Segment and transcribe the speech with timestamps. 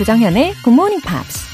[0.00, 1.44] 조정현의 Good Morning Pops.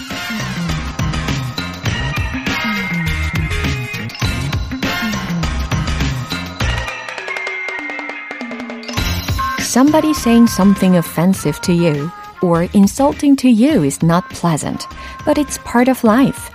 [9.62, 12.08] Somebody saying something offensive to you
[12.40, 14.86] or insulting to you is not pleasant,
[15.24, 16.48] but it's part of life.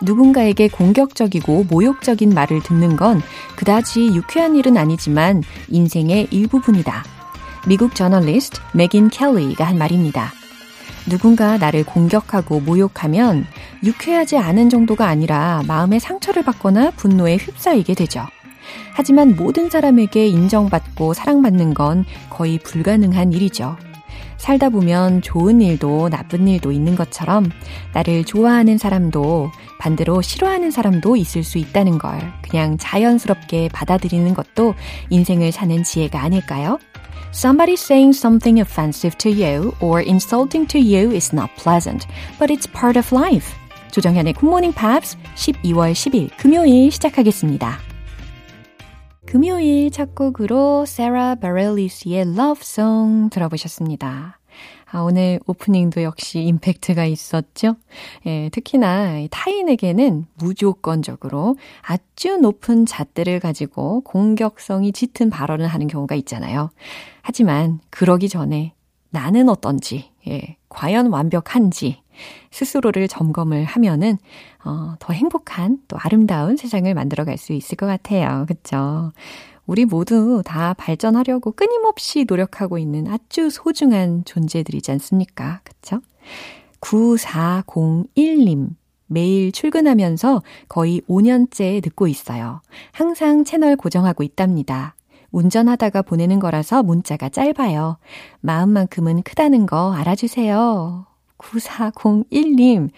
[0.00, 3.20] 누군가에게 공격적이고 모욕적인 말을 듣는 건
[3.56, 7.02] 그다지 유쾌한 일은 아니지만 인생의 일부분이다.
[7.66, 10.32] 미국 저널리스트 맥인 켈리가 한 말입니다.
[11.08, 13.46] 누군가 나를 공격하고 모욕하면
[13.82, 18.24] 유쾌하지 않은 정도가 아니라 마음의 상처를 받거나 분노에 휩싸이게 되죠.
[18.94, 23.76] 하지만 모든 사람에게 인정받고 사랑받는 건 거의 불가능한 일이죠.
[24.36, 27.48] 살다 보면 좋은 일도 나쁜 일도 있는 것처럼
[27.94, 34.74] 나를 좋아하는 사람도 반대로 싫어하는 사람도 있을 수 있다는 걸 그냥 자연스럽게 받아들이는 것도
[35.10, 36.78] 인생을 사는 지혜가 아닐까요?
[37.31, 42.07] Somebody saying something offensive to you or insulting to you is not pleasant,
[42.39, 43.53] but it's part of life.
[43.91, 47.79] 조정현의 굿모닝 팝스 12월 10일 금요일 시작하겠습니다.
[49.25, 54.39] 금요일 첫 곡으로 세라 바렐리스의 Love Song 들어보셨습니다.
[54.94, 57.76] 아, 오늘 오프닝도 역시 임팩트가 있었죠?
[58.26, 66.70] 예, 특히나 타인에게는 무조건적으로 아주 높은 잣대를 가지고 공격성이 짙은 발언을 하는 경우가 있잖아요.
[67.22, 68.74] 하지만 그러기 전에
[69.08, 72.02] 나는 어떤지, 예, 과연 완벽한지
[72.50, 74.18] 스스로를 점검을 하면은
[74.62, 78.44] 어, 더 행복한 또 아름다운 세상을 만들어 갈 수 있을 것 같아요.
[78.46, 79.12] 그쵸?
[79.72, 85.62] 우리 모두 다 발전하려고 끊임없이 노력하고 있는 아주 소중한 존재들이지 않습니까?
[85.64, 86.02] 그쵸?
[86.82, 88.68] 9401님.
[89.06, 92.60] 매일 출근하면서 거의 5년째 듣고 있어요.
[92.90, 94.94] 항상 채널 고정하고 있답니다.
[95.30, 97.96] 운전하다가 보내는 거라서 문자가 짧아요.
[98.40, 101.06] 마음만큼은 크다는 거 알아주세요.
[101.38, 102.90] 9401님.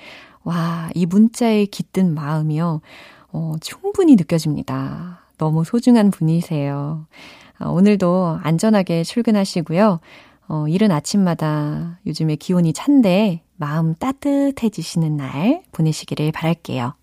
[0.43, 2.81] 와, 이 문자에 깃든 마음이요.
[3.31, 5.24] 어, 충분히 느껴집니다.
[5.39, 7.07] 너무 소중한 분이세요.
[7.61, 10.01] 어, 오늘도 안전하게 출근하시고요.
[10.49, 16.95] 어, 이른 아침마다 요즘에 기온이 찬데 마음 따뜻해지시는 날 보내시기를 바랄게요.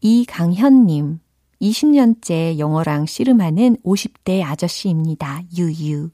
[0.00, 1.20] 이강현님,
[1.60, 5.42] 20년째 영어랑 씨름하는 50대 아저씨입니다.
[5.56, 6.10] 유유.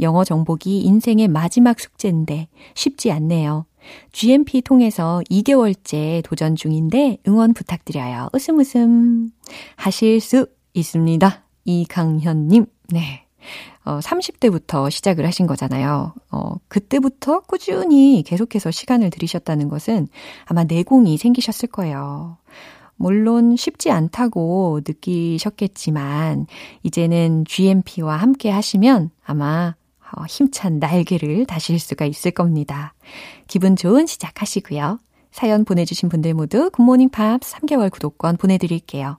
[0.00, 3.66] 영어 정복이 인생의 마지막 숙제인데 쉽지 않네요.
[4.12, 8.28] GMP 통해서 2개월째 도전 중인데 응원 부탁드려요.
[8.32, 9.30] 웃음 웃음
[9.76, 11.42] 하실 수 있습니다.
[11.64, 12.66] 이강현님.
[12.90, 13.26] 네.
[13.84, 16.14] 어, 30대부터 시작을 하신 거잖아요.
[16.30, 20.08] 어, 그때부터 꾸준히 계속해서 시간을 들이셨다는 것은
[20.46, 22.38] 아마 내공이 생기셨을 거예요.
[22.96, 26.46] 물론 쉽지 않다고 느끼셨겠지만,
[26.82, 29.74] 이제는 GMP와 함께 하시면 아마
[30.16, 32.94] 어, 힘찬 날개를 다실 수가 있을 겁니다.
[33.48, 34.98] 기분 좋은 시작하시고요.
[35.32, 39.18] 사연 보내주신 분들 모두 굿모닝 팝 3개월 구독권 보내드릴게요.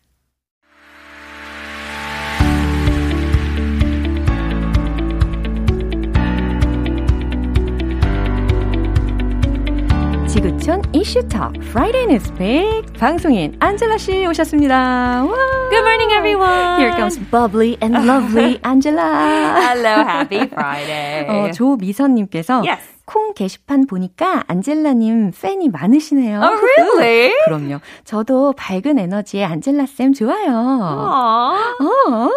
[10.31, 15.25] 지구촌 이슈톡 Friday Newspeak 방송인 안젤라 씨 오셨습니다.
[15.25, 15.35] 와.
[15.69, 16.79] Good morning, everyone.
[16.79, 19.59] Here comes bubbly and lovely Angela.
[19.59, 21.27] Hello, happy Friday.
[21.27, 22.79] 어, 조미선님께서 yes.
[23.11, 26.39] 콩 게시판 보니까 안젤라님 팬이 많으시네요.
[26.39, 27.33] Oh, really?
[27.43, 27.79] 그럼요.
[28.05, 30.49] 저도 밝은 에너지의 안젤라 쌤 좋아요.
[30.49, 32.29] 어,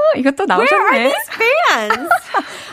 [0.46, 0.84] 나오셨네.
[0.84, 2.08] Are these fans?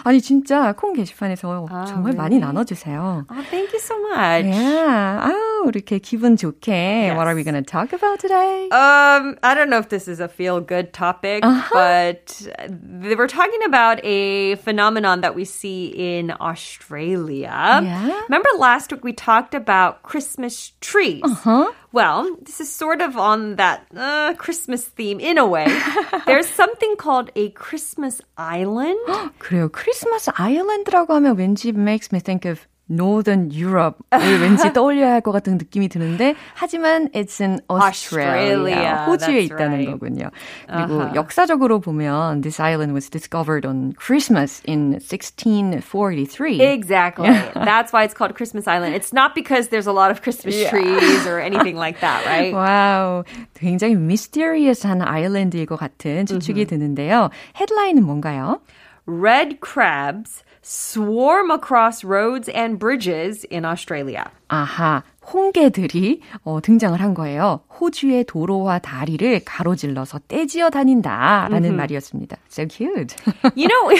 [0.03, 2.17] 아니 진짜 콩 게시판에서 아, 정말 really?
[2.17, 3.25] 많이 나눠주세요.
[3.29, 4.47] Oh, thank you so much.
[4.49, 5.21] Yeah.
[5.21, 6.71] 아우 이렇게 기분 좋게.
[6.71, 7.15] Yes.
[7.15, 8.65] What are we to talk about today?
[8.71, 11.69] Um, I don't know if this is a feel-good topic, Uh-huh.
[11.71, 12.33] but
[12.67, 17.53] they were talking about a phenomenon that we see in Australia.
[17.85, 17.90] Yeah?
[18.28, 21.22] Remember last week we talked about Christmas trees?
[21.24, 21.72] Uh-huh.
[21.92, 25.66] Well, this is sort of on that uh, Christmas theme in a way.
[26.26, 28.98] There's something called a Christmas island.
[29.38, 29.68] 그래요.
[29.70, 35.58] 크리스마스 아일랜드라고 하면 왠지 makes me think of Northern Europe을 왠지 떠올려야 할 것 같은
[35.58, 39.90] 느낌이 드는데 하지만 it's in Australia, Australia, 호주에 that's 있다는 right.
[39.90, 40.30] 거군요.
[40.70, 41.14] 그리고 Uh-huh.
[41.16, 46.60] 역사적으로 보면 this island was discovered on Christmas in 1643.
[46.62, 47.26] Exactly.
[47.54, 48.94] That's why it's called Christmas Island.
[48.94, 52.54] It's not because there's a lot of Christmas trees or anything like that, right?
[52.54, 53.24] 와우,
[53.58, 57.30] 굉장히 misterious한 아일랜드일 것 같은 추측이 드는데요.
[57.60, 58.60] 헤드라인은 뭔가요?
[59.08, 64.31] red crabs swarm across roads and bridges in Australia.
[64.49, 67.61] 아하, 홍게들이 어, 등장을 한 거예요.
[67.79, 71.77] 호주의 도로와 다리를 가로질러서 떼지어 다닌다라는 mm-hmm.
[71.77, 72.37] 말이었습니다.
[72.49, 73.15] So cute.
[73.55, 73.91] you know,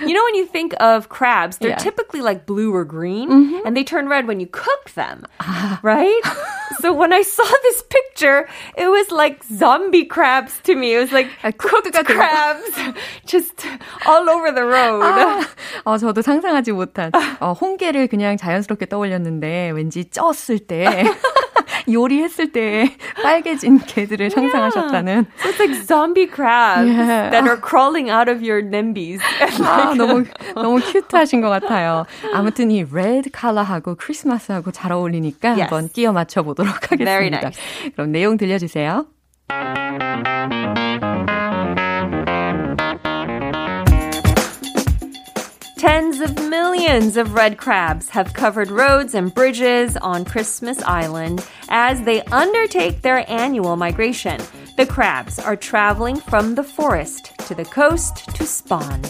[0.00, 1.78] you know when you think of crabs, they're yeah.
[1.78, 3.66] typically like blue or green, mm-hmm.
[3.66, 5.80] and they turn red when you cook them, ah.
[5.82, 6.20] right?
[6.80, 10.94] so when I saw this picture, it was like zombie crabs to me.
[10.94, 11.28] It was like
[11.58, 12.70] cooked crabs
[13.26, 13.66] just
[14.06, 15.02] all over the road.
[15.02, 15.40] 아,
[15.84, 20.04] 어, 저도 상상하지 못한 어, 홍게를 그냥 자연스럽게 떠올렸는데 왠지
[20.54, 21.04] 쪘을 때
[21.90, 25.26] 요리했을 때 빨개진 개들을 상상하셨다는.
[25.38, 27.30] So it's like zombie crabs yeah.
[27.30, 29.20] that are crawling out of your nimbies.
[29.60, 30.24] 아, 너무
[30.54, 32.06] 너무 큐트하신 것 같아요.
[32.32, 35.60] 아무튼 이 레드 컬러하고 크리스마스하고 잘 어울리니까 yes.
[35.62, 37.04] 한번 끼워 맞춰 보도록 하겠습니다.
[37.04, 37.60] Very nice.
[37.94, 39.06] 그럼 내용 들려주세요.
[45.83, 52.01] Tens of millions of red crabs have covered roads and bridges on Christmas Island as
[52.01, 54.39] they undertake their annual migration.
[54.77, 59.01] The crabs are traveling from the forest to the coast to spawn.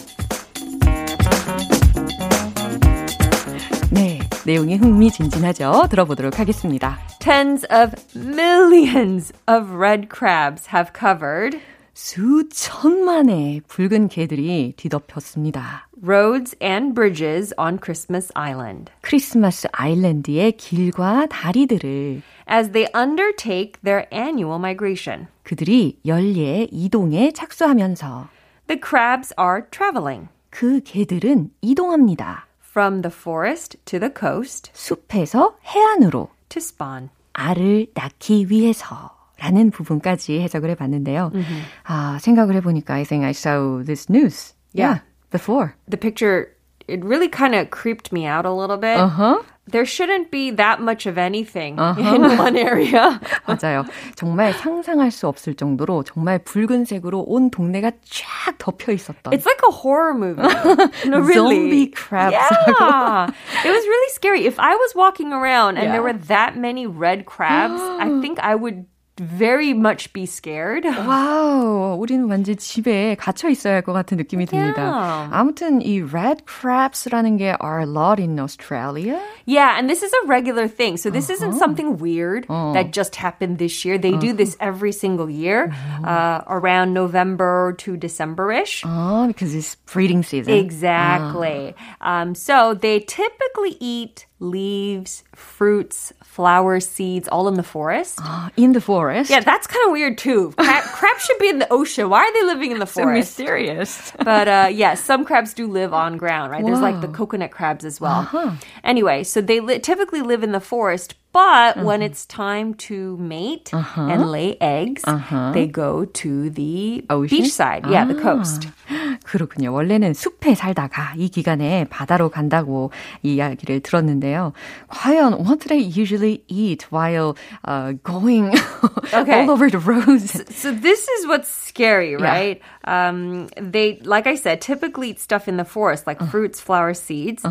[3.90, 5.88] 네, 내용이 흥미진진하죠.
[5.90, 6.98] 들어보도록 하겠습니다.
[7.18, 11.60] Tens of millions of red crabs have covered
[11.94, 15.83] 수천만의 붉은 개들이 뒤덮였습니다.
[16.02, 18.90] Roads and bridges on Christmas Island.
[19.02, 25.28] 크리스마스 아일랜드의 길과 다리들을 as they undertake their annual migration.
[25.42, 28.28] 그들이 연례 이동에 착수하면서
[28.66, 30.28] The crabs are traveling.
[30.50, 32.46] 그 개들은 이동합니다.
[32.70, 34.70] From the forest to the coast.
[34.74, 36.30] 숲에서 해안으로.
[36.50, 37.10] To spawn.
[37.32, 39.10] 알을 낳기 위해서.
[39.38, 41.30] 라는 부분까지 해석을 해봤는데요.
[41.34, 41.62] Mm-hmm.
[41.84, 44.54] 아, 생각을 해보니까 I think I saw this news.
[44.74, 45.00] Yeah.
[45.00, 45.74] yeah before.
[45.88, 46.54] The picture,
[46.88, 48.96] it really kind of creeped me out a little bit.
[48.98, 49.42] Uh-huh.
[49.66, 52.14] There shouldn't be that much of anything uh-huh.
[52.14, 53.20] in one area.
[53.46, 53.86] 맞아요.
[54.16, 59.32] 정말 상상할 수 없을 정도로 정말 붉은색으로 온 동네가 쫙 덮여 있었던.
[59.32, 60.42] It's like a horror movie.
[61.06, 61.70] no, really.
[61.70, 62.32] Zombie crabs.
[62.32, 63.30] Yeah.
[63.64, 64.46] it was really scary.
[64.46, 65.92] If I was walking around and yeah.
[65.92, 68.86] there were that many red crabs, I think I would
[69.20, 70.86] very much be scared.
[70.86, 74.80] 와우, 우리는 완전 집에 갇혀 있어야 할 것 같은 느낌이 듭니다.
[74.80, 75.28] Yeah.
[75.30, 79.20] 아무튼 이 red crabs라는 게 are a lot in Australia.
[79.44, 80.96] Yeah, and this is a regular thing.
[80.96, 81.34] So this uh-huh.
[81.34, 82.72] isn't something weird uh.
[82.72, 83.98] that just happened this year.
[83.98, 84.20] They uh-huh.
[84.20, 86.08] do this every single year, uh-huh.
[86.08, 88.84] uh, around November to December-ish.
[88.86, 90.54] Oh, because it's breeding season.
[90.54, 91.74] Exactly.
[92.00, 98.19] Um, so they typically eat leaves, fruits, flowers, seeds, all in the forest.
[98.21, 99.29] Uh, in the forest?
[99.29, 100.53] Yeah, that's kind of weird too.
[100.57, 102.09] Crab, crabs should be in the ocean.
[102.09, 103.35] Why are they living in the forest?
[103.35, 104.11] So mysterious.
[104.23, 106.61] but uh, yeah, some crabs do live on ground, right?
[106.61, 106.69] Whoa.
[106.69, 108.21] There's like the coconut crabs as well.
[108.21, 108.51] Uh-huh.
[108.83, 111.84] Anyway, so they li- typically live in the forest, but uh-huh.
[111.84, 114.08] when it's time to mate uh-huh.
[114.10, 115.52] and lay eggs, uh-huh.
[115.52, 117.38] they go to the Ocean?
[117.38, 117.86] beach side.
[117.88, 118.68] Yeah, the coast.
[119.24, 119.72] 그렇군요.
[119.72, 122.90] 원래는 숲에 살다가 이 기간에 바다로 간다고
[123.22, 124.52] 이야기를 들었는데요.
[124.88, 128.52] 과연 what do they usually eat while uh, going
[129.14, 129.42] okay.
[129.42, 130.32] all over the roads?
[130.32, 132.60] So, so, this is what's scary, right?
[132.60, 133.08] Yeah.
[133.08, 136.98] Um, they, like I said, typically eat stuff in the forest, like uh fruits, flowers,
[136.98, 137.44] seeds.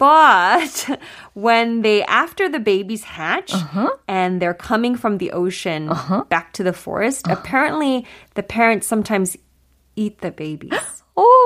[0.00, 0.58] Uh-huh.
[0.88, 1.00] But
[1.34, 3.90] when they, after the babies hatch uh-huh.
[4.08, 5.88] and they're coming from the ocean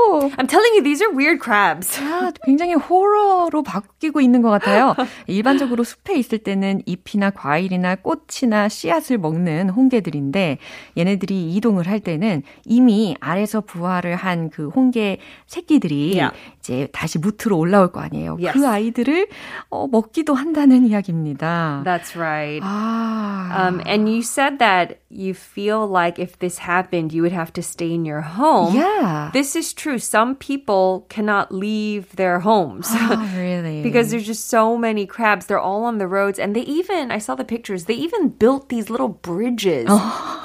[0.05, 0.31] uh-huh.
[0.39, 2.01] I'm telling you, these are weird crabs.
[2.01, 4.95] 아, 굉장히 호러로 바뀌고 있는 것 같아요.
[5.27, 10.59] 일반적으로 숲에 있을 때는 잎이나 과일이나 꽃이나 씨앗을 먹는 홍게들인데
[10.97, 16.37] 얘네들이 이동을 할 때는 이미 알에서 부화를 한 그 홍게 새끼들이 yeah.
[16.61, 18.37] 이제 다시 무트로 올라올 거 아니에요.
[18.41, 18.53] Yes.
[18.57, 19.29] 그 아이들을
[19.71, 21.83] 어, 먹기도 한다는 이야기입니다.
[21.85, 22.61] That's right.
[22.65, 23.69] 아.
[23.69, 27.62] Um, and you said that you feel like if this happened, you would have to
[27.62, 28.76] stay in your home.
[28.76, 29.32] Yeah.
[29.34, 30.00] This is true.
[30.00, 32.88] Some people cannot leave their homes.
[32.92, 33.82] Oh, really?
[33.82, 35.46] because there's just so many crabs.
[35.48, 36.40] They're all on the roads.
[36.40, 39.90] And they even, I saw the pictures, they even built these little bridges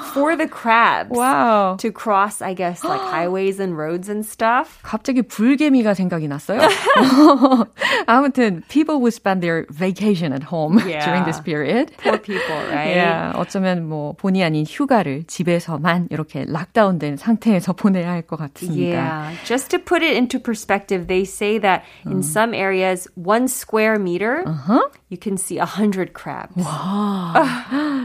[0.13, 1.11] for the crabs.
[1.11, 1.75] Wow.
[1.79, 4.79] To cross, I guess, like highways and roads and stuff.
[4.83, 6.61] 갑자기 불개미가 생각이 났어요.
[8.07, 11.05] 아무튼, people would spend their vacation at home yeah.
[11.05, 11.91] during this period.
[12.03, 12.95] Poor people, right?
[12.95, 13.33] Yeah.
[13.35, 18.95] 어쩌면 뭐 본의 아 닌 휴가를 집에서만 이렇게 락다운된 상태에서 보내야 할 것 같습니다.
[18.95, 19.37] Yeah.
[19.43, 24.43] Just to put it into perspective, they say that in some areas, one square meter,
[24.45, 24.87] uh-huh.
[25.09, 26.55] you can see a hundred crabs.
[26.55, 27.33] 와,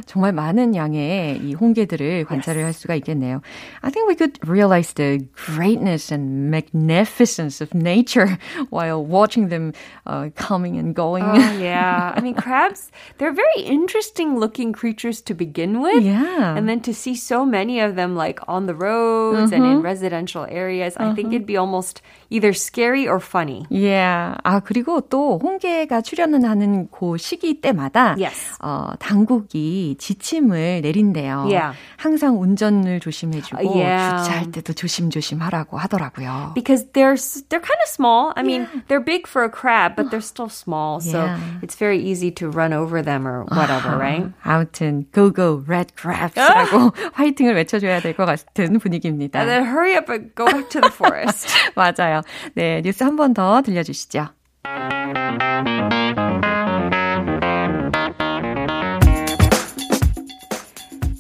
[0.07, 2.65] 정말 많은 양의 이 홍게들 모습들을 관찰을 yes.
[2.65, 3.41] 할 수가 있겠네요.
[3.83, 8.39] I think we could realize the greatness and magnificence of nature
[8.71, 9.73] while watching them
[10.07, 11.25] uh, coming and going.
[11.25, 12.13] Oh, yeah.
[12.17, 16.03] I mean, crabs, they're very interesting looking creatures to begin with.
[16.03, 16.44] Yeah.
[16.58, 19.56] And then to see so many of them like on the roads uh-huh.
[19.56, 21.10] and in residential areas, uh-huh.
[21.10, 23.66] I think it'd be almost either scary or funny.
[23.70, 24.38] Yeah.
[24.44, 28.58] 아, 그리고 또 홍게가 출연을 하는 그 시기 때마다 yes.
[28.62, 31.46] 어, 당국이 지침을 내린대요.
[31.48, 31.78] Yeah.
[31.98, 34.24] 항상 운전을 조심해주고 yeah.
[34.24, 36.54] 주차할 때도 조심조심 하라고 하더라고요.
[36.56, 37.16] Because they're
[37.50, 38.34] they're kind of small.
[38.36, 38.82] I mean, yeah.
[38.88, 41.00] they're big for a crab, but they're still small.
[41.00, 41.40] So yeah.
[41.62, 44.32] it's very easy to run over them or whatever, right?
[44.44, 49.40] 아무튼 go go red crabs라고 화이팅을 외쳐줘야 될 것 같은 분위기입니다.
[49.40, 51.50] And then hurry up and go back to the forest.
[51.76, 52.15] 맞아요.
[52.55, 54.29] 네, 뉴스 한 번 더 들려주시죠.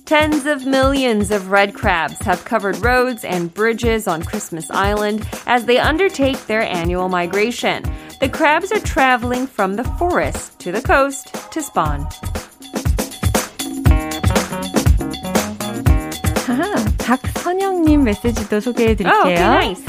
[0.07, 5.67] Tens of millions of red crabs have covered roads and bridges on Christmas Island as
[5.67, 7.85] they undertake their annual migration.
[8.19, 12.09] The crabs are traveling from the forest to the coast to spawn.
[16.99, 19.13] 박선영님 메시지도 소개해 드릴게요.
[19.13, 19.83] Oh, okay, nice.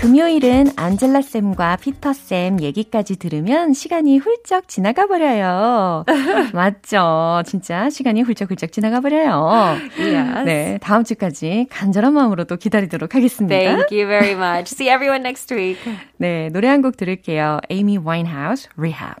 [0.00, 6.06] 금요일은 안젤라 쌤과 피터 쌤 얘기까지 들으면 시간이 훌쩍 지나가 버려요.
[6.54, 7.42] 맞죠?
[7.44, 9.76] 진짜 시간이 훌쩍훌쩍 지나가 버려요.
[9.98, 10.44] Yes.
[10.46, 13.54] 네, 다음 주까지 간절한 마음으로 또 기다리도록 하겠습니다.
[13.54, 14.72] Thank you very much.
[14.72, 15.78] See everyone next week.
[16.16, 17.60] 네, 노래 한 곡 들을게요.
[17.70, 19.20] Amy Winehouse, Rehab.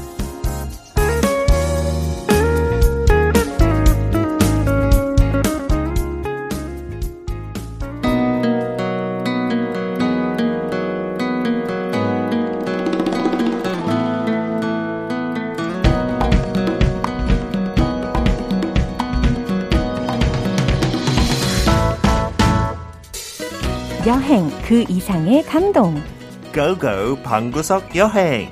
[24.11, 25.95] 여행 그 이상의 감동.
[26.53, 28.49] 고고 방구석 여행.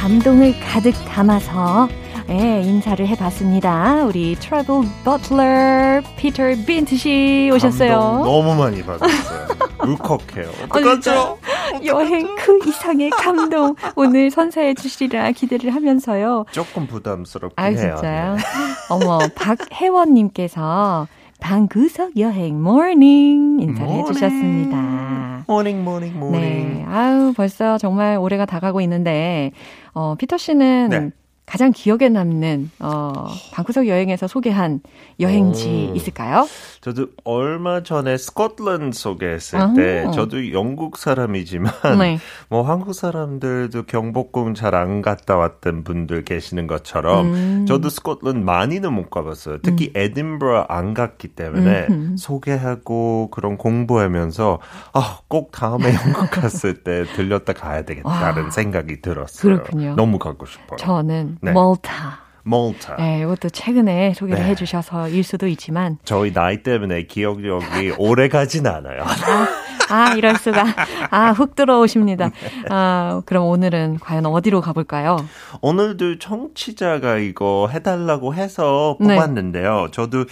[0.00, 1.88] 감동을 가득 담아서
[2.28, 4.02] 예, 인사를 해봤습니다.
[4.04, 7.92] 우리 트래블 버틀러 피터 빈트 씨 오셨어요.
[8.24, 9.46] 너무 많이 받았어요.
[9.86, 10.50] 울컥해요.
[10.70, 11.38] 어떡하죠?
[11.84, 16.46] 여행 그 이상의 감동 오늘 선사해 주시리라 기대를 하면서요.
[16.52, 17.76] 조금 부담스럽긴 아, 해요.
[17.76, 18.34] 진짜요?
[18.36, 18.42] 네.
[18.90, 21.08] 어머 박혜원님께서
[21.40, 24.06] 방구석 여행 morning 인사를 morning.
[24.08, 25.44] 해주셨습니다.
[25.46, 26.40] Morning morning morning.
[26.40, 29.52] 네, 아유 벌써 정말 올해가 다가고 있는데
[29.92, 31.10] 어, 피터 씨는 네.
[31.46, 33.12] 가장 기억에 남는 어,
[33.52, 34.80] 방구석 여행에서 소개한
[35.20, 36.46] 여행지 오, 있을까요?
[36.80, 39.74] 저도 얼마 전에 스코틀랜드 소개했을 아하.
[39.74, 42.18] 때 저도 영국 사람이지만 네.
[42.50, 47.66] 뭐 한국 사람들도 경복궁 잘 안 갔다 왔던 분들 계시는 것처럼 음.
[47.66, 49.58] 저도 스코틀랜드 많이는 못 가봤어요.
[49.62, 50.00] 특히 음.
[50.00, 52.16] 에딘버러 안 갔기 때문에 음흠.
[52.18, 54.58] 소개하고 그런 공부하면서
[54.92, 58.50] 아, 꼭 다음에 영국 갔을 때 들렸다 가야 되겠다는 와.
[58.50, 59.56] 생각이 들었어요.
[59.62, 59.94] 그렇군요.
[59.96, 60.76] 너무 가고 싶어요.
[60.78, 61.52] 저는 네.
[61.52, 62.20] 멀타.
[62.44, 62.96] 몰타.
[62.96, 64.50] 네, 이것도 최근에 소개를 네.
[64.50, 69.02] 해주셔서 일 수도 있지만 저희 나이 때문에 기억력이 오래 가진 않아요.
[69.02, 69.48] 아,
[69.88, 70.64] 아, 이럴 수가.
[71.10, 72.30] 아, 훅 들어오십니다.
[72.70, 75.16] 아, 그럼 오늘은 과연 어디로 가볼까요?
[75.60, 79.16] 오늘도 청취자가 이거 해달라고 해서 네.
[79.16, 79.86] 뽑았는데요.
[79.86, 79.90] 네.
[79.90, 80.24] 저도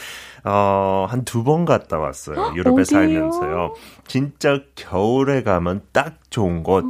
[0.45, 2.53] 어, 한 두 번 갔다 왔어요.
[2.55, 2.85] 유럽에 어디요?
[2.85, 3.75] 살면서요.
[4.07, 6.85] 진짜 겨울에 가면 딱 좋은 곳.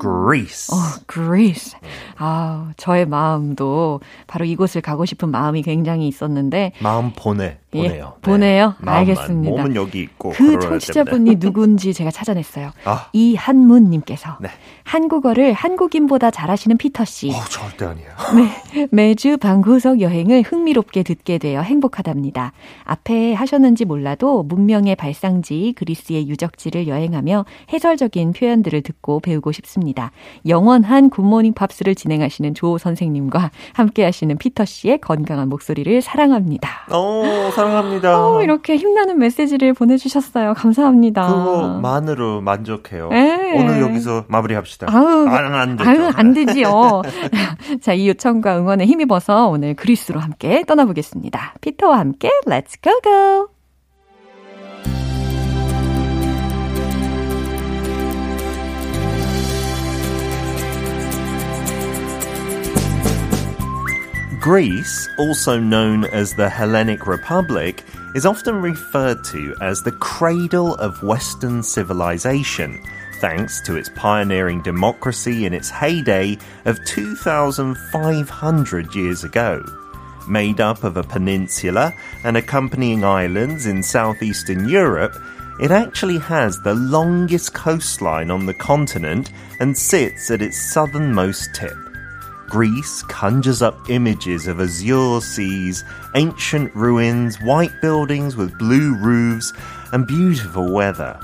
[0.00, 0.74] Greece.
[0.74, 0.76] 어,
[1.10, 1.78] Greece.
[2.18, 7.58] 아, 저의 마음도 바로 이곳을 가고 싶은 마음이 굉장히 있었는데 마음 보내.
[7.76, 8.14] 보내요.
[8.16, 8.74] 예, 보내요?
[8.82, 8.90] 네.
[8.90, 9.50] 알겠습니다.
[9.50, 10.30] 몸은 여기 있고.
[10.30, 12.70] 그 청취자분이 누군지 제가 찾아냈어요.
[12.84, 13.08] 아.
[13.12, 14.48] 이한문님께서 네.
[14.84, 17.30] 한국어를 한국인보다 잘하시는 피터 씨.
[17.30, 18.08] 어, 절대 아니에요.
[18.36, 22.52] 네, 매주 방구석 여행을 흥미롭게 듣게 되어 행복하답니다.
[22.84, 30.12] 앞에 하셨는지 몰라도 문명의 발상지 그리스의 유적지를 여행하며 해설적인 표현들을 듣고 배우고 싶습니다.
[30.46, 36.86] 영원한 굿모닝 팝스를 진행하시는 조 선생님과 함께 하시는 피터 씨의 건강한 목소리를 사랑합니다.
[36.94, 38.24] 오, 사랑 합니다.
[38.24, 40.54] 어, 이렇게 힘나는 메시지를 보내주셨어요.
[40.54, 41.26] 감사합니다.
[41.26, 43.10] 그거만으로 만족해요.
[43.12, 43.52] 에이.
[43.58, 44.86] 오늘 여기서 마무리합시다.
[44.90, 45.90] 아우, 안, 안 되죠.
[45.90, 47.02] 아유, 안 되지요.
[47.80, 51.54] 자, 이 요청과 응원에 힘입어서 오늘 그리스로 함께 떠나보겠습니다.
[51.60, 53.55] 피터와 함께 Let's go go!
[64.46, 67.82] Greece, also known as the Hellenic Republic,
[68.14, 72.80] is often referred to as the cradle of Western civilization,
[73.20, 79.64] thanks to its pioneering democracy in its heyday of 2,500 years ago.
[80.28, 85.16] Made up of a peninsula and accompanying islands in southeastern Europe,
[85.60, 91.85] it actually has the longest coastline on the continent and sits at its southernmost tip.
[92.48, 95.84] Greece conjures up images of azure seas,
[96.14, 99.52] ancient ruins, white buildings with blue roofs,
[99.92, 101.18] and beautiful weather.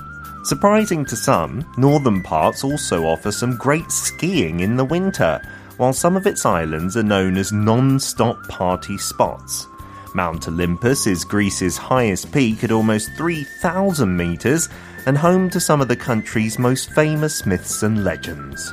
[0.44, 5.40] Surprising to some, northern parts also offer some great skiing in the winter,
[5.76, 9.66] while some of its islands are known as non-stop party spots.
[10.14, 14.68] Mount Olympus is Greece's highest peak at almost 3,000 meters
[15.06, 18.72] and home to some of the country's most famous myths and legends.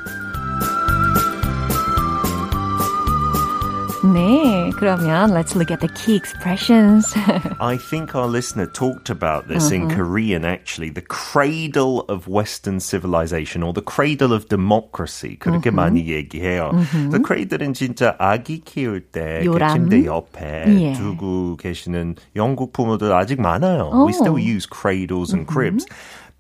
[4.12, 7.14] 네, 그러면 let's look at the key expressions.
[7.58, 9.76] I think our listener talked about this uh-huh.
[9.76, 10.90] in Korean actually.
[10.90, 15.38] The cradle of Western civilization or the cradle of democracy.
[15.40, 15.88] 그렇게 uh-huh.
[15.88, 16.74] 많이 얘기해요.
[16.74, 17.10] Uh-huh.
[17.12, 20.92] The cradle은 진짜 아기 키울 때 침대 옆에 예.
[20.92, 23.90] 두고 계시는 영국 부모들 아직 많아요.
[23.90, 24.04] Oh.
[24.04, 25.86] We still use cradles and cribs.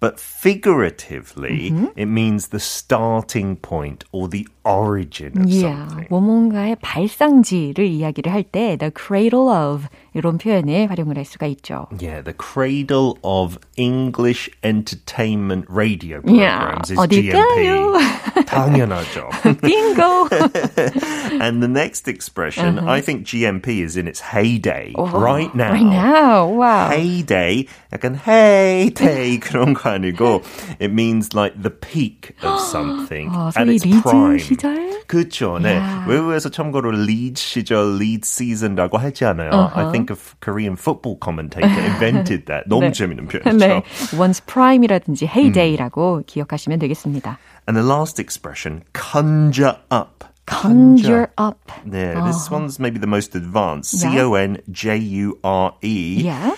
[0.00, 1.86] But figuratively, mm-hmm.
[1.96, 6.08] it means the starting point or the origin of yeah, something.
[6.10, 11.86] 뭔가의 발상지를 이야기를 할 때 the cradle of 이런 표현을 활용을 할 수가 있죠.
[12.00, 18.44] Yeah, the cradle of English entertainment radio programs yeah, is GMP.
[18.46, 19.30] 당연하죠.
[19.60, 20.28] Bingo.
[21.40, 22.90] and the next expression, uh-huh.
[22.90, 25.72] I think GMP is in its heyday oh, right now.
[25.72, 26.88] Right now, wow.
[26.90, 30.42] Heyday, 약간 heyday 그런 거 아니고
[30.80, 34.38] it means like the peak of something 아, at its prime.
[34.38, 35.04] 시절?
[35.06, 35.58] 그렇죠.
[35.58, 35.74] 네.
[35.74, 36.08] Yeah.
[36.08, 39.50] 외국에서 참고로 리드 시절, 리드 시즌이라고 하지 않아요.
[39.50, 39.70] Uh-huh.
[39.74, 42.68] I think of Korean football commentator invented that.
[42.68, 42.92] 너무 네.
[42.92, 43.58] 재밌는 표현이죠.
[43.58, 43.82] 네.
[44.18, 46.22] Once prime이라든지 heyday라고 음.
[46.26, 47.38] 기억하시면 되겠습니다.
[47.66, 50.24] And the last expression, conjure up.
[50.46, 51.72] Conjure up.
[51.90, 52.26] Yeah, uh-huh.
[52.26, 53.98] this one's maybe the most advanced.
[53.98, 56.22] C O N J U R E.
[56.22, 56.54] Yeah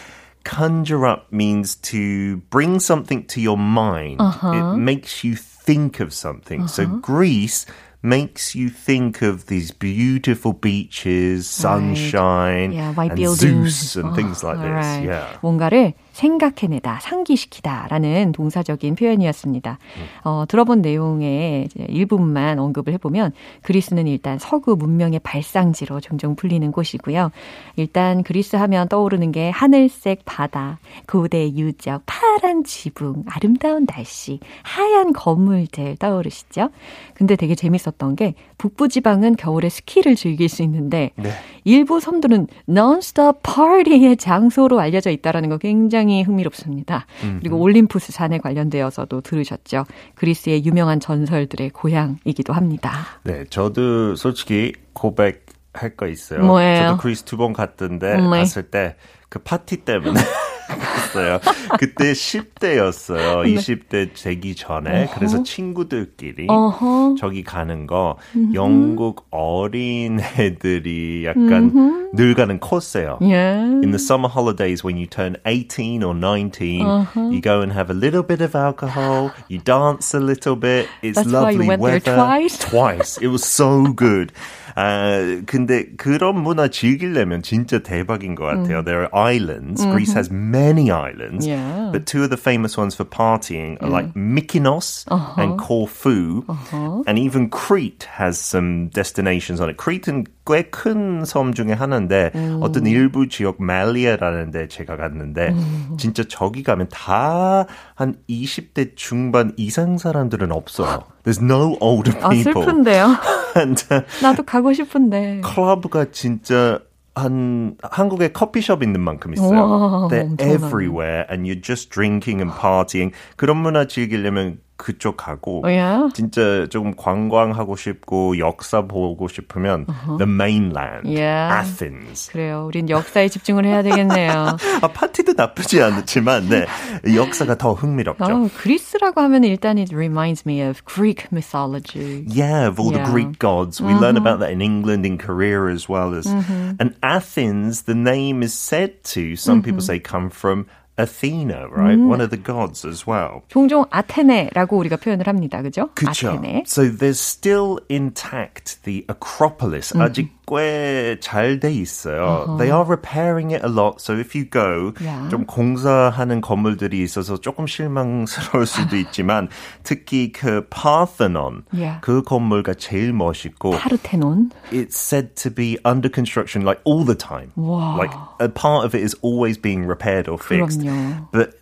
[0.46, 4.20] conjure up means to bring something to your mind.
[4.20, 4.52] Uh-huh.
[4.52, 6.60] It makes you think of something.
[6.60, 6.68] Uh-huh.
[6.68, 7.66] So Greece
[8.02, 12.76] makes you think of these beautiful beaches, sunshine, right.
[12.76, 13.74] yeah, white and buildings.
[13.74, 14.86] Zeus and oh, things like this.
[14.86, 15.04] Right.
[15.04, 15.38] Yeah.
[15.42, 19.79] 뭔가를 생각해내다, 상기시키다라는 동사적인 표현이었습니다.
[19.97, 20.05] 음.
[20.23, 23.31] 어, 들어본 내용의 일부분만 언급을 해보면
[23.63, 27.31] 그리스는 일단 서구 문명의 발상지로 종종 불리는 곳이고요.
[27.75, 35.95] 일단 그리스 하면 떠오르는 게 하늘색 바다, 고대 유적, 파란 지붕, 아름다운 날씨, 하얀 건물들
[35.97, 36.69] 떠오르시죠?
[37.15, 41.31] 근데 되게 재밌었던 게 북부 지방은 겨울에 스키를 즐길 수 있는데 네.
[41.63, 47.05] 일부 섬들은 non-stop 파티의 장소로 알려져 있다는 거 굉장히 흥미롭습니다.
[47.23, 47.39] 음흠.
[47.39, 49.85] 그리고 올림푸스 산에 관련되어서도 들으셨죠.
[50.15, 52.91] 그리스의 유명한 전설들의 고향이기도 합니다.
[53.23, 56.41] 네, 저도 솔직히 고백 할 거 있어요.
[56.43, 56.79] 뭐예요?
[56.89, 58.27] 저도 그리스 두 번 갔던데 네.
[58.27, 58.95] 갔을 때
[59.29, 60.19] 그 파티 때문에
[60.79, 61.39] 했어요.
[61.79, 63.43] 그때 10대였어요.
[63.43, 63.55] 네.
[63.55, 65.03] 20대 되기 전에.
[65.03, 65.15] 어허.
[65.15, 67.15] 그래서 친구들끼리 어허.
[67.19, 68.53] 저기 가는 거 음흠.
[68.53, 72.11] 영국 어린 애들이 약간 음흠.
[72.13, 73.17] 늘 가는 코스예요.
[73.21, 73.81] Yeah.
[73.83, 77.29] In the summer holidays when you turn 18 or 19, uh-huh.
[77.31, 80.87] you go and have a little bit of alcohol, you dance a little bit.
[81.01, 81.99] It's That's lovely weather.
[81.99, 82.57] Twice.
[82.59, 83.17] twice.
[83.21, 84.33] It was so good.
[84.75, 88.79] 아, 근데 그런 문화 즐기려면 진짜 대박인 것 같아요.
[88.79, 88.85] Mm.
[88.85, 89.81] There are islands.
[89.81, 89.91] Mm-hmm.
[89.91, 90.60] Greece has many
[90.91, 91.45] islands.
[91.47, 91.89] Yeah.
[91.91, 95.41] But two of the famous ones for partying are like Mykonos uh-huh.
[95.41, 96.43] and Corfu.
[96.47, 97.03] Uh-huh.
[97.07, 99.77] And even Crete has some destinations on it.
[99.77, 102.59] Crete는 꽤 큰 섬 중에 하나인데 음.
[102.63, 105.95] 어떤 일부 지역 말리아라는 데 제가 갔는데 음.
[105.97, 111.03] 진짜 저기 가면 다 한 20대 중반 이상 사람들은 없어요.
[111.23, 112.39] There's no older people.
[112.39, 113.15] 아, 슬픈데요.
[113.55, 115.41] And, uh, 나도 가고 싶은데.
[115.43, 116.79] 클럽가 진짜
[117.15, 119.59] 한 한국에 커피숍 있는 만큼 있어요.
[119.59, 123.13] 와, They're everywhere and you're just drinking and partying.
[123.35, 126.09] 그런 문화 즐기려면 그쪽 가고 yeah?
[126.15, 130.17] 진짜 조금 관광하고 싶고 역사 보고 싶으면 uh-huh.
[130.17, 131.61] the mainland, yeah.
[131.61, 132.31] Athens.
[132.31, 132.65] 그래요.
[132.65, 134.57] 우린 역사에 집중을 해야 되겠네요.
[134.81, 136.65] 아, 파티도 나쁘지 않지만 네.
[137.05, 138.25] 역사가 더 흥미롭죠.
[138.25, 142.25] 어, 그리스라고 하면 일단 it reminds me of Greek mythology.
[142.27, 143.05] Yeah, of all yeah.
[143.05, 143.79] the Greek gods.
[143.79, 144.01] We uh-huh.
[144.01, 146.25] learn about that in England, in Korea as well as.
[146.25, 146.73] Uh-huh.
[146.79, 150.65] And Athens, the name is said to, some people say, come from
[151.00, 151.98] Athena, right?
[151.98, 152.08] 음.
[152.08, 153.42] One of the gods as well.
[153.48, 155.60] 종종 아테네라고 우리가 표현을 합니다.
[155.60, 155.90] 그죠?
[155.94, 156.30] 그쵸.
[156.30, 156.64] 아테네.
[156.66, 159.92] So there's still intact the Acropolis.
[159.94, 160.00] 음.
[160.00, 162.46] 아직 꽤잘돼 있어요.
[162.46, 162.56] Uh-huh.
[162.56, 164.00] They are repairing it a lot.
[164.00, 165.28] So if you go, yeah.
[165.28, 169.48] 좀 공사하는 건물들이 있어서 조금 실망스러울 수도 있지만
[169.82, 172.00] 특히 그 Parthenon yeah.
[172.00, 177.50] 그 건물가 제일 멋있고 파르테논 It's said to be under construction like all the time.
[177.56, 177.98] Wow.
[177.98, 180.80] Like a part of it is always being repaired or fixed.
[180.80, 180.89] 그럼요.
[181.32, 181.54] But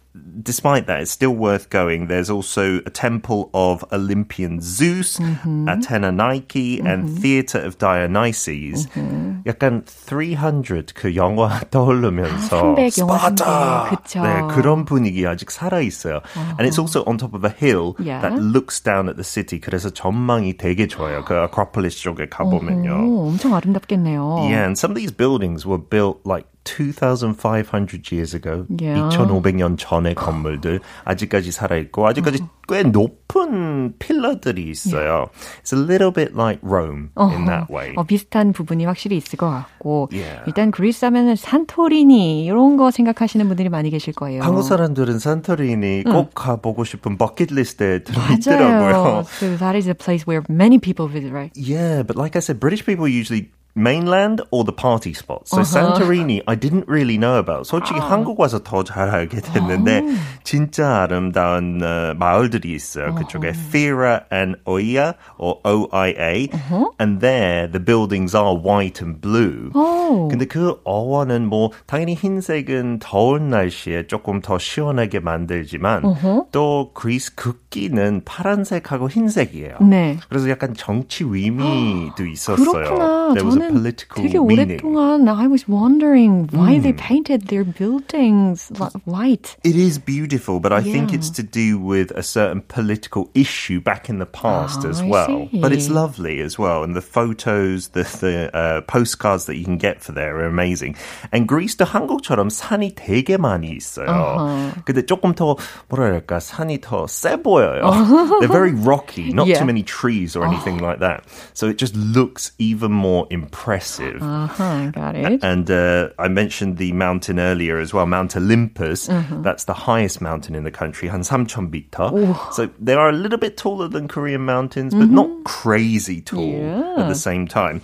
[0.43, 2.07] despite that, it's still worth going.
[2.07, 5.69] There's also a temple of Olympian Zeus, mm-hmm.
[5.69, 6.87] Athena Nike, mm-hmm.
[6.87, 8.87] and Theatre of Dionysus.
[8.87, 9.43] Mm-hmm.
[9.47, 16.23] 약간 300 그 영화 떠오르면서 아, 스파르타 네, 그런 분위기 아직 살아 있어요.
[16.35, 16.57] Uh-huh.
[16.59, 18.21] And it's also on top of a hill yeah.
[18.23, 19.61] that looks down at the city.
[19.61, 21.25] 그래서 전망이 되게 좋아요.
[21.25, 22.91] 그 아크로폴리스 쪽에 가보면요.
[22.91, 23.29] Uh-huh.
[23.29, 24.49] 엄청 아름답겠네요.
[24.49, 28.66] Yeah, and some of these buildings were built like 2,500 years ago.
[28.70, 29.10] Yeah.
[29.10, 35.30] 2,500년 전의 건물들 아직까지 살아 있고 아직까지 꽤 높은 필러들이 있어요.
[35.30, 35.62] Yeah.
[35.64, 37.36] It's a little bit like Rome uh-huh.
[37.36, 37.96] in that way.
[37.96, 40.44] 어, 비슷한 부분이 확실히 있을 것 같고 yeah.
[40.46, 44.44] 일단 그리스 하면은 산토리니 이런 거 생각하시는 분들이 많이 계실 거예요.
[44.44, 46.12] 한국 사람들은 산토리니 응.
[46.12, 49.26] 꼭 가보고 싶은 버킷리스트에 들어있더라고요.
[49.26, 51.52] So that is a place where many people visit, right?
[51.56, 55.52] Yeah, but like I said, British people usually mainland or the party spots.
[55.52, 55.96] So uh-huh.
[55.96, 57.66] Santorini I didn't really know about.
[57.66, 58.12] 솔직히 아.
[58.12, 60.16] 한국 와서 더 잘 알게 됐는데 아.
[60.44, 63.16] 진짜 아름다운 uh, 마을들이 있어요.
[63.16, 63.24] Uh-huh.
[63.24, 66.92] 그쪽에 Fira and Oia or OIA uh-huh.
[67.00, 69.72] and there the buildings are white and blue.
[69.74, 70.28] Oh.
[70.30, 76.46] 근데 그 어원은 뭐 당연히 흰색은 더운 날씨에 조금 더 시원하게 만들지만 uh-huh.
[76.52, 79.78] 또 그리스 국기는 파란색하고 흰색이에요.
[79.82, 80.18] 네.
[80.28, 82.72] 그래서 약간 정치 의미도 있었어요.
[82.72, 83.34] 그렇구나.
[83.38, 86.83] 저는 political 되게 오랫동안 I was wondering why mm.
[86.83, 88.71] they painted their buildings
[89.05, 89.57] white.
[89.65, 90.93] It is beautiful, but I yeah.
[90.93, 95.03] think it's to do with a certain political issue back in the past oh, as
[95.03, 95.49] well.
[95.53, 99.79] But it's lovely as well, and the photos, the the uh, postcards that you can
[99.79, 100.97] get for there are amazing.
[101.33, 104.09] And Greece도 한국처럼 산이 되게 많이 있어요.
[104.09, 104.83] Uh-huh.
[104.85, 105.57] 근데 조금 더
[105.89, 107.83] 뭐랄까 산이 더 세 보여요.
[107.83, 108.41] Uh-huh.
[108.41, 109.59] They're very rocky, not yeah.
[109.59, 110.87] too many trees or anything uh-huh.
[110.87, 111.25] like that.
[111.55, 114.22] So it just looks even more impressive impressive.
[114.22, 115.44] Uh-huh, got it.
[115.44, 119.10] And uh, I mentioned the mountain earlier as well, Mount Olympus.
[119.10, 119.42] Uh-huh.
[119.42, 122.54] That's the highest mountain in the country, 한 3,000m.
[122.54, 125.16] So they are a little bit taller than Korean mountains, but mm-hmm.
[125.16, 126.96] not crazy tall yeah.
[126.98, 127.82] at the same time.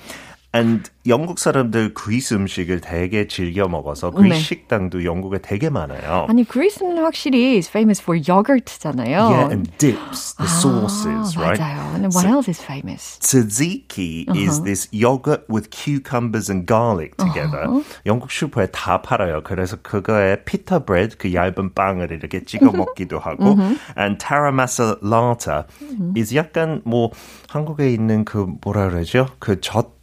[0.55, 4.39] And 영국 사람들 그리스 음식을 되게 즐겨 먹어서 그리스 네.
[4.39, 6.25] 식당도 영국에 되게 많아요.
[6.29, 9.19] 아니 그리스는 확실히 is famous for yogurt잖아요.
[9.29, 11.61] Yeah, and dips, the 아, sauces, right?
[11.61, 11.93] 맞아요.
[11.93, 13.19] And what so, else is famous?
[13.19, 14.39] Tzatziki uh-huh.
[14.39, 17.67] is this yogurt with cucumbers and garlic together.
[17.67, 17.83] Uh-huh.
[18.05, 19.43] 영국 슈퍼에 다 팔아요.
[19.43, 23.77] 그래서 그거에 pita bread 그 얇은 빵을 이렇게 찍어 먹기도 하고 uh-huh.
[23.97, 24.95] and taramasalata
[26.15, 27.11] is 약간 뭐
[27.49, 29.27] 한국에 있는 그 뭐라 그러죠?
[29.39, 29.94] 그젓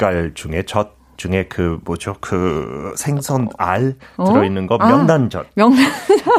[0.00, 4.24] 젓갈 중에 젓 중에 그 뭐죠 그 생선 알 어?
[4.24, 5.44] 들어있는 거 명란젓.
[5.44, 5.90] 아, 명란.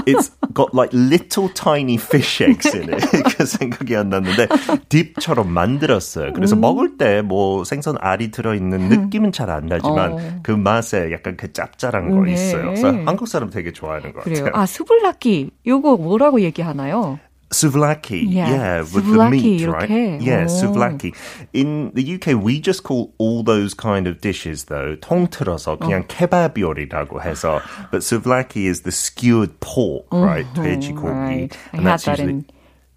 [0.07, 3.05] It's got like little tiny fish eggs in it.
[3.37, 4.47] 그 생각이 안 났는데
[4.89, 6.33] 딥처럼 만들었어요.
[6.33, 6.61] 그래서 음.
[6.61, 10.17] 먹을 때 뭐 생선 알이 들어있는 느낌은 잘 안 나지만 어.
[10.41, 12.33] 그 맛에 약간 그 짭짤한 거 네.
[12.33, 12.63] 있어요.
[12.63, 14.45] 그래서 한국 사람 되게 좋아하는 것 그래요.
[14.45, 14.59] 같아요.
[14.59, 17.19] 아 수블라키 요거 뭐라고 얘기하나요?
[17.50, 19.88] Souvlaki, yeah, yeah with the meat, right?
[19.88, 21.14] Yeah, souvlaki.
[21.52, 26.58] In the UK, we just call all those kind of dishes, though, 통틀어서 그냥 케밥
[26.58, 27.62] 요리라고 해서.
[27.92, 30.46] But souvlaki is the skewered pork, right?
[30.54, 31.04] 돼지고기.
[31.04, 31.56] Right.
[31.72, 32.30] And that's usually...
[32.30, 32.44] in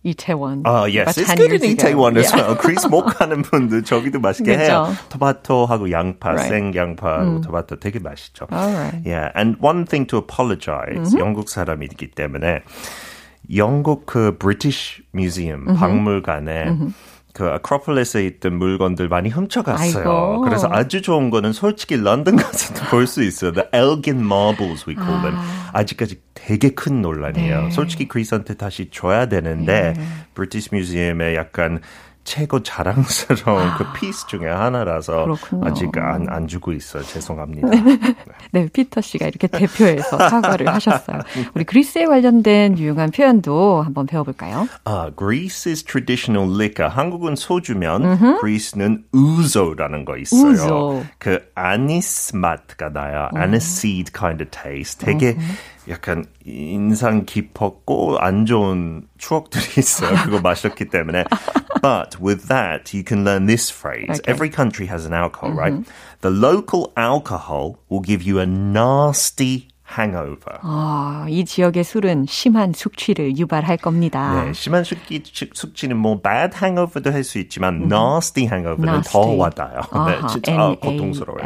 [0.04, 0.64] 이태원.
[0.66, 1.18] Oh, yes.
[1.18, 2.56] It's good in Itaewon as well.
[2.56, 4.96] 그리스 못 가는 분들 저기도 맛있게 해요.
[5.10, 6.50] 토마토하고 양파, right.
[6.50, 7.42] 생양파하고 음.
[7.42, 8.48] 토마토 되게 맛있죠.
[8.52, 9.06] Alright.
[9.06, 11.14] Yeah, and one thing to apologize.
[11.14, 11.20] Mm-hmm.
[11.20, 12.64] 영국 사람이기 때문에
[13.55, 15.75] 영국 그 브리티시 뮤지엄.
[15.75, 16.89] 박물관에 음흠.
[17.35, 20.09] 그 아크로폴리스에 있던 물건들 많이 훔쳐갔어요.
[20.09, 20.41] 아이고.
[20.43, 23.51] 그래서 아주 좋은 거는 솔직히 런던 가서도 볼 수 있어요.
[23.53, 25.35] The Elgin Marbles we call them.
[25.37, 25.71] 아.
[25.73, 27.63] 아직까지 되게 큰 논란이에요.
[27.63, 27.71] 네.
[27.73, 30.07] 솔직히 그리스한테 다시 줘야 되는데 네.
[30.35, 31.81] British Museum에 약간
[32.25, 35.67] 최고 자랑스러운 아, 그 piece 중에 하나라서 그렇군요.
[35.67, 37.03] 아직 안, 안 주고 있어요.
[37.03, 37.69] 죄송합니다.
[37.69, 37.99] 네.
[38.53, 41.21] 네, 피터 씨가 이렇게 대표해서 사과를 하셨어요.
[41.55, 44.67] 우리 그리스에 관련된 유용한 표현도 한번 배워볼까요?
[44.85, 46.91] 아, Greece's traditional liquor.
[46.91, 48.41] 한국은 소주면 uh-huh.
[48.41, 50.51] 그리스는 우조라는 거 있어요.
[50.51, 51.05] 우조.
[51.19, 53.29] 그 아니스 맛가 나요.
[53.33, 53.43] Uh-huh.
[53.45, 55.05] aniseed kind of taste.
[55.05, 55.57] 되게 uh-huh.
[55.90, 60.16] 약간 인상 깊었고 안 좋은 추억들이 있어요.
[60.24, 61.26] 그거 마셨기 때문에.
[61.82, 64.20] But with that, you can learn this phrase.
[64.20, 64.32] Okay.
[64.32, 65.60] Every country has an alcohol, mm-hmm.
[65.60, 65.88] right?
[66.22, 70.60] The local alcohol will give you a nasty hangover.
[70.62, 74.44] 아, 이 지역의 술은 심한 숙취를 유발할 겁니다.
[74.44, 79.12] 네, 심한 숙취, 숙취는 뭐 bad hangover도 할 수 있지만 nasty hangover는 nasty.
[79.12, 79.82] 더 와닿아요.
[80.06, 80.76] 네, 진짜 N-A-S-T-Y.
[80.78, 81.42] 고통스러워요.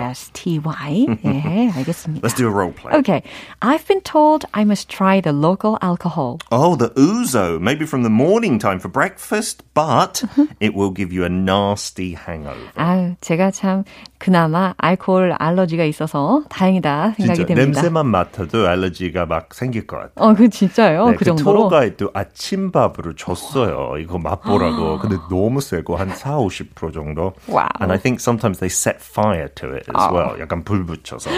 [1.23, 2.27] 네, 알겠습니다.
[2.27, 2.99] Let's do a role play.
[2.99, 3.23] Okay,
[3.61, 6.39] I've been told I must try the local alcohol.
[6.51, 10.21] Oh, the ouzo, maybe from the morning time for breakfast, but
[10.59, 12.59] it will give you a nasty hangover.
[12.75, 13.85] 아, 제가 참
[14.19, 17.81] 그나마 알코올 알러지가 있어서 다행이다 생각이 진짜 됩니다.
[17.81, 20.12] 냄새만 맡 아도 알러지가 막 생길 것 같아요.
[20.16, 21.10] 어, 그 진짜요?
[21.10, 21.60] 네, 그 정도로.
[21.64, 23.96] 토가이도 아침밥으로 줬어요.
[23.98, 24.98] 이거 맛보라고.
[24.98, 27.32] 근데 너무 세고 한 4, 50% 정도.
[27.48, 27.68] 와우.
[27.80, 30.40] And I think sometimes they set fire to it as well.
[30.40, 31.30] 약간 불 붙여서.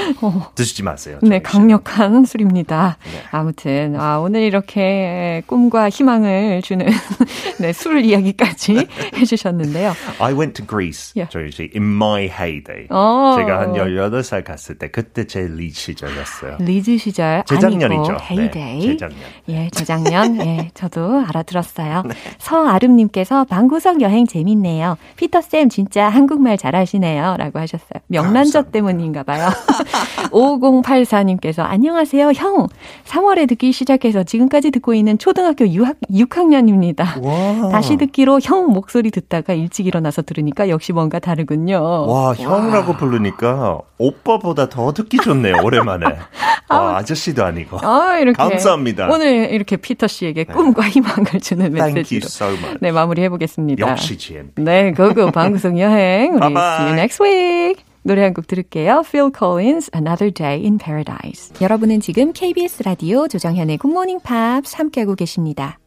[0.54, 1.18] 드시지 마세요.
[1.22, 1.40] 네.
[1.40, 2.96] 강력한 술입니다.
[3.30, 6.86] 아무튼 아, 오늘 이렇게 꿈과 희망을 주는
[7.60, 9.92] 네, 술 이야기까지 해주셨는데요.
[10.18, 11.30] I went to Greece, Yeah.
[11.30, 12.86] 조희 씨, in my heyday.
[12.90, 13.34] 어.
[13.38, 16.58] 제가 한 18살 갔을 때 그때 제 리 시절이었어요.
[16.60, 18.12] 리즈 시절 재작년이죠.
[18.12, 18.78] 아니고 heyday.
[18.80, 19.18] 네, 재작년.
[19.48, 20.46] 예, 재작년.
[20.46, 22.04] 예, 저도 알아들었어요.
[22.38, 24.96] 서아름님께서 방구석 여행 재밌네요.
[25.16, 27.36] 피터 쌤 진짜 한국말 잘하시네요.
[27.38, 28.00] 라고 하셨어요.
[28.08, 28.70] 명란젓 감사합니다.
[28.70, 29.48] 때문인가 봐요.
[30.30, 32.32] 5084님께서 안녕하세요.
[32.32, 32.66] 형.
[33.04, 37.22] 3월에 듣기 시작해서 지금까지 듣고 있는 초등학교 6학, 6학년입니다.
[37.24, 37.68] 와.
[37.70, 42.06] 다시 듣기로 형 목소리 듣다가 일찍 일어나서 들으니까 역시 뭔가 다르군요.
[42.06, 46.06] 와, 형이라고 부르니까 오빠보다 더 듣기 좋네요, 오랜만에.
[46.78, 47.78] 와, 아저씨도 아니고.
[47.82, 48.36] 아, 이렇게.
[48.36, 49.08] 감사합니다.
[49.10, 52.26] 오늘 이렇게 피터 씨에게 꿈과 희망을 주는 Thank you 메시지로.
[52.26, 52.78] so much.
[52.80, 53.88] 네, 마무리 해보겠습니다.
[53.88, 54.62] 역시 GMP.
[54.62, 56.34] 네, go go 방구석 여행.
[56.34, 56.74] 우리 Bye bye.
[56.76, 57.84] see you next week.
[58.02, 59.02] 노래 한 곡 들을게요.
[59.06, 61.52] Phil Collins, Another Day in Paradise.
[61.60, 65.78] 여러분은 지금 KBS 라디오 조정현의 굿모닝 팝스 함께하고 계십니다.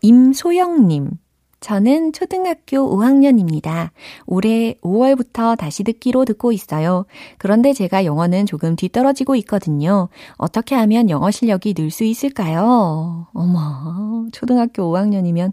[0.00, 1.10] 임소영님.
[1.62, 3.90] 저는 초등학교 5학년입니다.
[4.26, 7.06] 올해 5월부터 다시 듣기로 듣고 있어요.
[7.38, 10.08] 그런데 제가 영어는 조금 뒤떨어지고 있거든요.
[10.36, 13.26] 어떻게 하면 영어 실력이 늘 수 있을까요?
[13.34, 15.52] 어머, 초등학교 5학년이면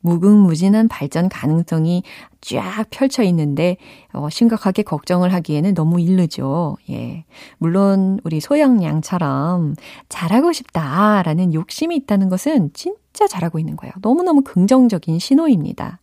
[0.00, 2.02] 무궁무진한 발전 가능성이
[2.44, 3.78] 쫙 펼쳐 있는데
[4.12, 6.76] 어, 심각하게 걱정을 하기에는 너무 이르죠.
[6.90, 7.24] 예.
[7.58, 9.74] 물론 우리 소영 양처럼
[10.08, 13.92] 잘하고 싶다라는 욕심이 있다는 것은 진짜 잘하고 있는 거예요.
[14.02, 16.00] 너무너무 긍정적인 신호입니다.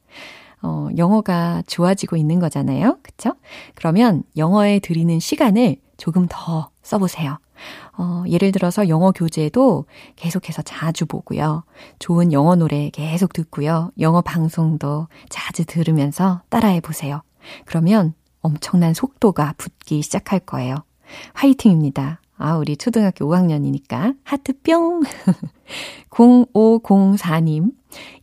[0.63, 2.97] 어, 영어가 좋아지고 있는 거잖아요.
[3.03, 3.33] 그쵸?
[3.75, 7.37] 그러면 영어에 들이는 시간을 조금 더 써보세요.
[7.97, 11.63] 어, 예를 들어서 영어 교재도 계속해서 자주 보고요.
[11.99, 13.91] 좋은 영어 노래 계속 듣고요.
[13.99, 17.21] 영어 방송도 자주 들으면서 따라해 보세요.
[17.65, 20.75] 그러면 엄청난 속도가 붙기 시작할 거예요.
[21.33, 22.21] 화이팅입니다.
[22.37, 25.03] 아, 우리 초등학교 5학년이니까 하트 뿅!
[26.09, 27.71] 0504님,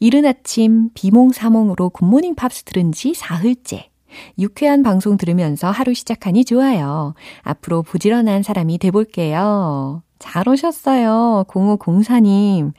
[0.01, 3.91] 이른 아침 비몽사몽으로 굿모닝 팝스 들은 지 사흘째.
[4.39, 7.15] 유쾌한 방송 들으면서 하루 시작하니 좋아요.
[7.43, 10.03] 앞으로 부지런한 사람이 돼볼게요.
[10.19, 11.45] 잘 오셨어요.
[11.49, 12.73] 0504님.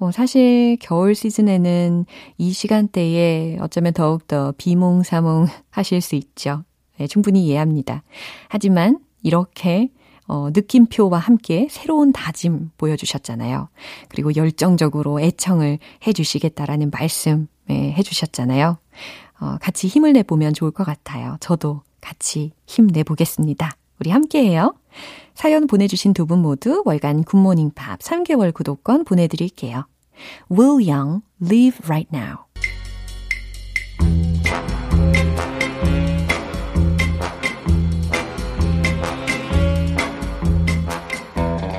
[0.00, 2.06] 어, 사실 겨울 시즌에는
[2.38, 6.64] 이 시간대에 어쩌면 더욱더 비몽사몽 하실 수 있죠.
[6.98, 8.02] 네, 충분히 이해합니다.
[8.48, 9.90] 하지만 이렇게
[10.26, 13.70] 어, 느낌표와 함께 새로운 다짐 보여주셨잖아요.
[14.08, 18.78] 그리고 열정적으로 애청을 해주시겠다라는 말씀 예, 해주셨잖아요.
[19.40, 21.36] 어, 같이 힘을 내보면 좋을 것 같아요.
[21.40, 23.76] 저도 같이 힘내보겠습니다.
[24.00, 24.74] 우리 함께해요.
[25.34, 29.86] 사연 보내주신 두 분 모두 월간 굿모닝 팝 3개월 구독권 보내드릴게요.
[30.50, 32.38] Will Young, Live Right Now.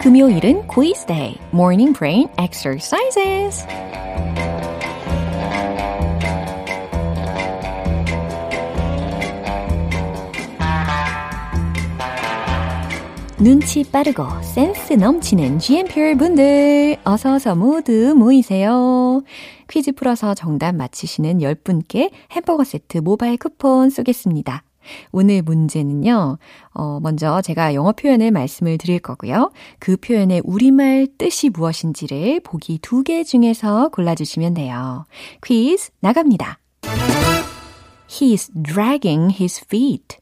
[0.02, 3.66] 금요일은 quiz day, morning brain exercises.
[13.42, 19.22] 눈치 빠르고 센스 넘치는 GMPR 분들 어서어서 모두 모이세요.
[19.70, 24.64] 퀴즈 풀어서 정답 맞히시는 10분께 햄버거 세트 모바일 쿠폰 쏘겠습니다.
[25.12, 26.38] 오늘 문제는요,
[26.74, 29.52] 어, 먼저 제가 영어 표현을 말씀을 드릴 거고요.
[29.80, 35.06] 그 표현의 우리말 뜻이 무엇인지를 보기 두 개 중에서 골라주시면 돼요.
[35.46, 36.60] 퀴즈 나갑니다.
[38.10, 40.18] He's dragging his feet.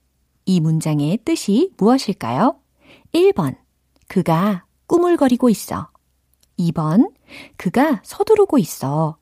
[0.45, 2.55] 이 문장의 뜻이 무엇일까요?
[3.13, 3.55] 1번,
[4.07, 5.89] 그가 꾸물거리고 있어.
[6.59, 7.11] 2번,
[7.57, 9.17] 그가 서두르고 있어.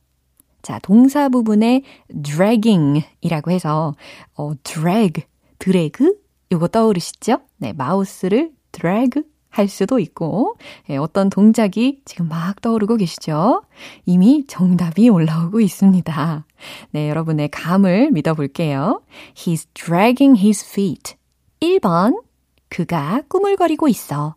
[0.61, 1.83] 자, 동사 부분에
[2.23, 3.93] dragging 이라고 해서,
[4.35, 5.25] 어, drag,
[5.59, 6.17] 드래그?
[6.51, 7.39] 요거 떠오르시죠?
[7.57, 10.57] 네, 마우스를 drag 할 수도 있고,
[10.89, 13.63] 예, 어떤 동작이 지금 막 떠오르고 계시죠?
[14.05, 16.45] 이미 정답이 올라오고 있습니다.
[16.91, 19.01] 네, 여러분의 감을 믿어볼게요.
[19.33, 21.15] He's dragging his feet.
[21.61, 22.21] 1번,
[22.69, 24.35] 그가 꾸물거리고 있어.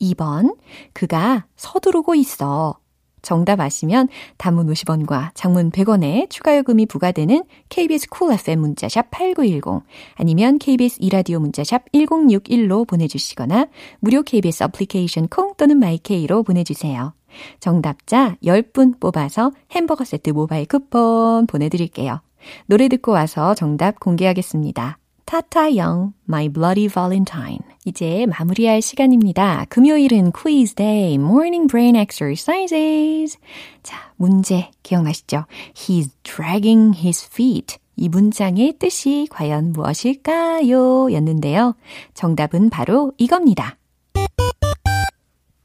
[0.00, 0.56] 2번,
[0.92, 2.78] 그가 서두르고 있어.
[3.22, 9.82] 정답 아시면 단문 50원과 장문 100원의 추가 요금이 부과되는 KBS Cool FM 문자 샵 8910
[10.14, 13.66] 아니면 KBS 2라디오 문자 샵 1061로 보내주시거나
[14.00, 17.12] 무료 KBS 어플리케이션 콩 또는 my K로 보내주세요.
[17.60, 22.22] 정답자 10분 뽑아서 햄버거 세트 모바일 쿠폰 보내드릴게요.
[22.66, 24.98] 노래 듣고 와서 정답 공개하겠습니다.
[25.28, 27.58] 타타 영, My Bloody Valentine.
[27.84, 29.66] 이제 마무리할 시간입니다.
[29.68, 33.36] 금요일은 quiz day, morning brain exercises.
[33.82, 35.44] 자, 문제 기억나시죠?
[35.74, 37.76] He's dragging his feet.
[37.96, 41.12] 이 문장의 뜻이 과연 무엇일까요?
[41.12, 41.74] 였는데요.
[42.14, 43.76] 정답은 바로 이겁니다.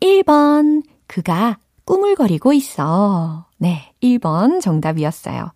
[0.01, 3.45] 1번, 그가 꾸물거리고 있어.
[3.59, 5.53] 네, 1번 정답이었어요.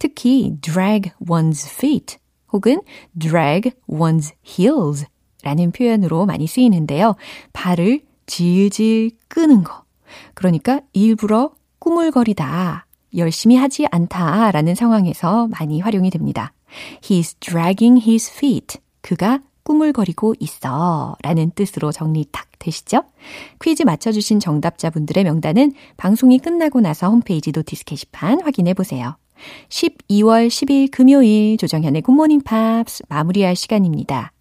[0.00, 2.18] 특히 drag one's feet
[2.54, 2.80] 혹은
[3.18, 5.06] drag one's heels
[5.42, 7.16] 라는 표현으로 많이 쓰이는데요.
[7.52, 9.84] 발을 질질 끄는 거.
[10.32, 12.86] 그러니까 일부러 꾸물거리다,
[13.16, 16.54] 열심히 하지 않다 라는 상황에서 많이 활용이 됩니다.
[17.02, 18.78] He's dragging his feet.
[19.02, 23.02] 그가 꾸물거리고 있어 라는 뜻으로 정리 딱 되시죠?
[23.60, 29.16] 퀴즈 맞춰주신 정답자분들의 명단은 방송이 끝나고 나서 홈페이지 notice 게시판 확인해 보세요.
[29.68, 34.32] 12월 10일 금요일 조정현의 굿모닝 팝스 마무리할 시간입니다.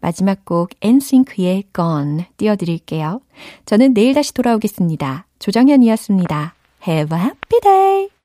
[0.00, 3.20] 마지막 곡 엔싱크의 Gone 띄워드릴게요.
[3.66, 5.26] 저는 내일 다시 돌아오겠습니다.
[5.38, 6.54] 조정현이었습니다.
[6.86, 8.17] Have a happy day!